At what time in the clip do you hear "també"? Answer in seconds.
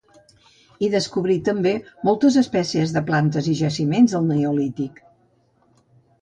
1.49-1.73